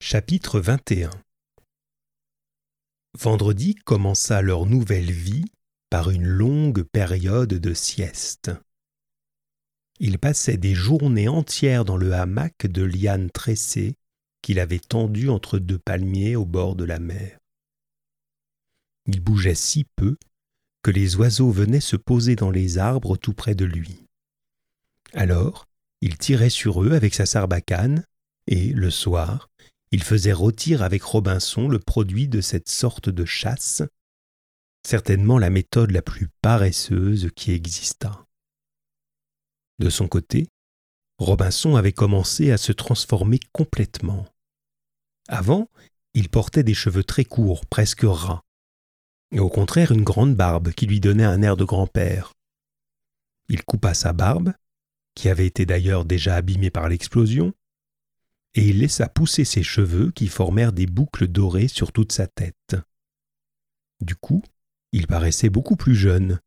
[0.00, 1.10] Chapitre 21
[3.18, 5.44] Vendredi commença leur nouvelle vie
[5.90, 8.52] par une longue période de sieste.
[9.98, 13.96] Il passait des journées entières dans le hamac de lianes tressées
[14.40, 17.36] qu'il avait tendu entre deux palmiers au bord de la mer.
[19.06, 20.16] Il bougeait si peu
[20.82, 24.06] que les oiseaux venaient se poser dans les arbres tout près de lui.
[25.12, 25.66] Alors,
[26.00, 28.04] il tirait sur eux avec sa sarbacane,
[28.46, 29.50] et, le soir,
[29.90, 33.82] il faisait rôtir avec Robinson le produit de cette sorte de chasse,
[34.86, 38.26] certainement la méthode la plus paresseuse qui existât.
[39.78, 40.48] De son côté,
[41.18, 44.26] Robinson avait commencé à se transformer complètement.
[45.28, 45.68] Avant,
[46.14, 48.42] il portait des cheveux très courts, presque ras,
[49.30, 52.32] et au contraire une grande barbe qui lui donnait un air de grand-père.
[53.48, 54.52] Il coupa sa barbe,
[55.14, 57.52] qui avait été d'ailleurs déjà abîmée par l'explosion,
[58.54, 62.76] et il laissa pousser ses cheveux qui formèrent des boucles dorées sur toute sa tête.
[64.00, 64.42] Du coup,
[64.92, 66.40] il paraissait beaucoup plus jeune,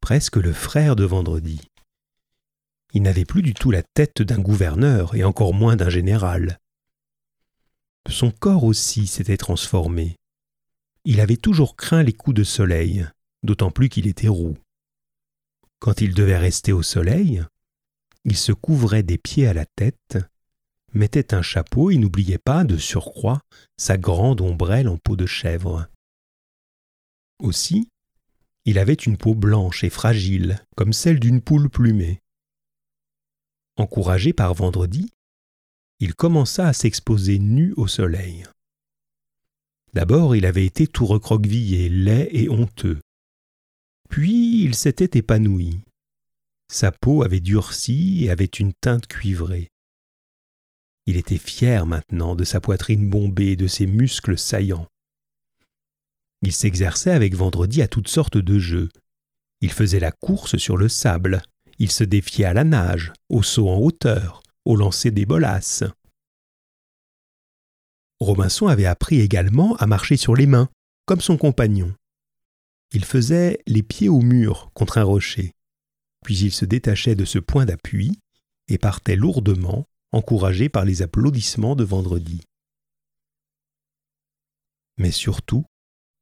[0.00, 1.60] presque le frère de Vendredi.
[2.92, 6.58] Il n'avait plus du tout la tête d'un gouverneur et encore moins d'un général.
[8.08, 10.16] Son corps aussi s'était transformé.
[11.04, 13.06] Il avait toujours craint les coups de soleil,
[13.42, 14.56] d'autant plus qu'il était roux.
[15.78, 17.44] Quand il devait rester au soleil,
[18.24, 20.18] il se couvrait des pieds à la tête
[20.92, 23.40] mettait un chapeau et n'oubliait pas, de surcroît,
[23.76, 25.88] sa grande ombrelle en peau de chèvre.
[27.38, 27.88] Aussi,
[28.64, 32.20] il avait une peau blanche et fragile, comme celle d'une poule plumée.
[33.76, 35.10] Encouragé par vendredi,
[36.00, 38.44] il commença à s'exposer nu au soleil.
[39.92, 43.00] D'abord, il avait été tout recroquevillé, laid et honteux.
[44.08, 45.80] Puis il s'était épanoui.
[46.70, 49.68] Sa peau avait durci et avait une teinte cuivrée.
[51.06, 54.88] Il était fier maintenant de sa poitrine bombée et de ses muscles saillants.
[56.42, 58.88] Il s'exerçait avec Vendredi à toutes sortes de jeux.
[59.60, 61.42] Il faisait la course sur le sable,
[61.78, 65.84] il se défiait à la nage, au saut en hauteur, au lancer des bolasses.
[68.20, 70.68] Robinson avait appris également à marcher sur les mains,
[71.04, 71.94] comme son compagnon.
[72.92, 75.52] Il faisait les pieds au mur contre un rocher,
[76.24, 78.18] puis il se détachait de ce point d'appui
[78.68, 82.42] et partait lourdement encouragé par les applaudissements de vendredi.
[84.98, 85.64] Mais surtout,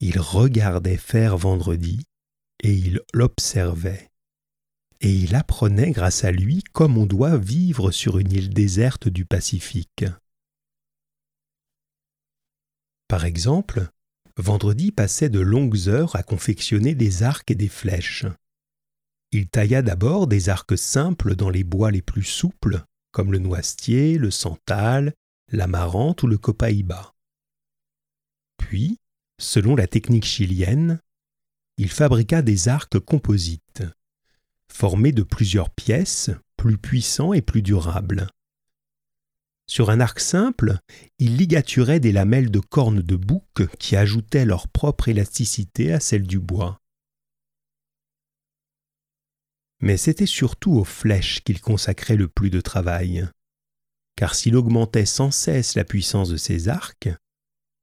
[0.00, 2.04] il regardait faire vendredi
[2.62, 4.10] et il l'observait.
[5.00, 9.24] Et il apprenait grâce à lui comme on doit vivre sur une île déserte du
[9.24, 10.04] Pacifique.
[13.08, 13.88] Par exemple,
[14.38, 18.26] Vendredi passait de longues heures à confectionner des arcs et des flèches.
[19.32, 22.84] Il tailla d'abord des arcs simples dans les bois les plus souples,
[23.16, 25.14] comme le noisetier, le santal,
[25.50, 27.14] l'amarante ou le copaïba.
[28.58, 28.98] Puis,
[29.38, 31.00] selon la technique chilienne,
[31.78, 33.84] il fabriqua des arcs composites,
[34.70, 38.26] formés de plusieurs pièces, plus puissants et plus durables.
[39.66, 40.76] Sur un arc simple,
[41.18, 46.26] il ligaturait des lamelles de cornes de bouc qui ajoutaient leur propre élasticité à celle
[46.26, 46.82] du bois.
[49.80, 53.28] Mais c'était surtout aux flèches qu'il consacrait le plus de travail.
[54.16, 57.08] Car s'il augmentait sans cesse la puissance de ses arcs,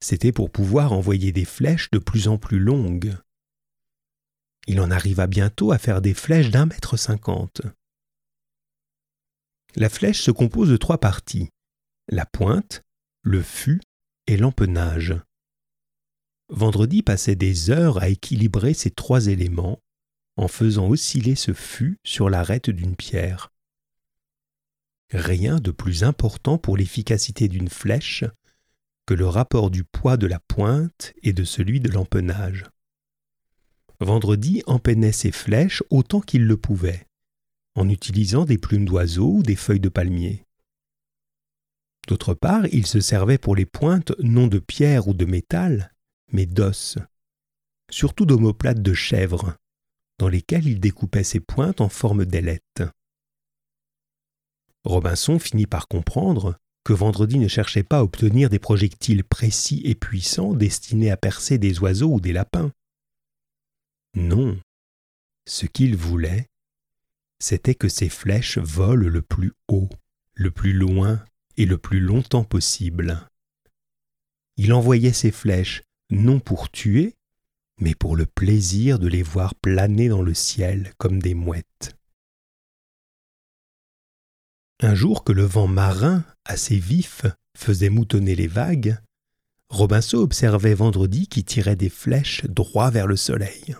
[0.00, 3.14] c'était pour pouvoir envoyer des flèches de plus en plus longues.
[4.66, 7.62] Il en arriva bientôt à faire des flèches d'un mètre cinquante.
[9.76, 11.48] La flèche se compose de trois parties
[12.08, 12.82] la pointe,
[13.22, 13.80] le fût
[14.26, 15.14] et l'empennage.
[16.48, 19.80] Vendredi passait des heures à équilibrer ces trois éléments
[20.36, 23.52] en faisant osciller ce fût sur l'arête d'une pierre.
[25.10, 28.24] Rien de plus important pour l'efficacité d'une flèche
[29.06, 32.64] que le rapport du poids de la pointe et de celui de l'empennage.
[34.00, 37.06] Vendredi empennait ses flèches autant qu'il le pouvait,
[37.74, 40.44] en utilisant des plumes d'oiseaux ou des feuilles de palmier.
[42.08, 45.92] D'autre part, il se servait pour les pointes non de pierre ou de métal,
[46.32, 46.98] mais d'os,
[47.90, 49.56] surtout d'omoplates de chèvre,
[50.22, 52.84] dans lesquels il découpait ses pointes en forme d'ailettes.
[54.84, 59.96] Robinson finit par comprendre que Vendredi ne cherchait pas à obtenir des projectiles précis et
[59.96, 62.70] puissants destinés à percer des oiseaux ou des lapins.
[64.14, 64.60] Non,
[65.44, 66.46] ce qu'il voulait,
[67.40, 69.88] c'était que ses flèches volent le plus haut,
[70.34, 71.24] le plus loin
[71.56, 73.28] et le plus longtemps possible.
[74.56, 77.16] Il envoyait ses flèches non pour tuer,
[77.82, 81.96] mais pour le plaisir de les voir planer dans le ciel comme des mouettes.
[84.80, 87.26] Un jour que le vent marin, assez vif,
[87.56, 88.96] faisait moutonner les vagues,
[89.68, 93.74] Robinson observait Vendredi qui tirait des flèches droit vers le soleil.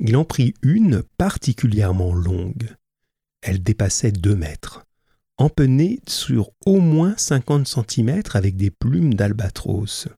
[0.00, 2.74] Il en prit une particulièrement longue.
[3.42, 4.84] Elle dépassait deux mètres,
[5.36, 10.08] empennée sur au moins cinquante centimètres avec des plumes d'albatros.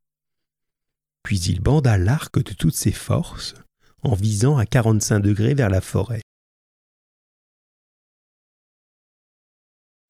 [1.31, 3.55] Puis il banda l'arc de toutes ses forces,
[4.03, 6.23] en visant à quarante-cinq degrés vers la forêt.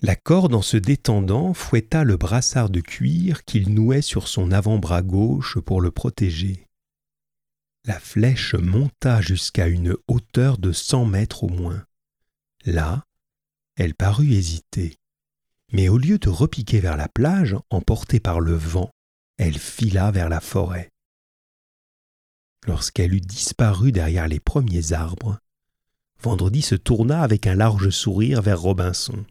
[0.01, 5.03] La corde, en se détendant, fouetta le brassard de cuir qu'il nouait sur son avant-bras
[5.03, 6.65] gauche pour le protéger.
[7.85, 11.85] La flèche monta jusqu'à une hauteur de cent mètres au moins.
[12.65, 13.05] Là,
[13.77, 14.97] elle parut hésiter.
[15.71, 18.91] Mais au lieu de repiquer vers la plage, emportée par le vent,
[19.37, 20.89] elle fila vers la forêt.
[22.67, 25.39] Lorsqu'elle eut disparu derrière les premiers arbres,
[26.23, 29.25] Vendredi se tourna avec un large sourire vers Robinson.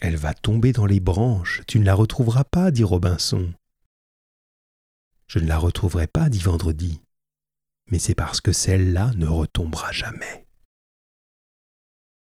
[0.00, 3.52] Elle va tomber dans les branches, tu ne la retrouveras pas, dit Robinson.
[5.28, 7.00] Je ne la retrouverai pas, dit Vendredi,
[7.86, 10.41] mais c'est parce que celle-là ne retombera jamais.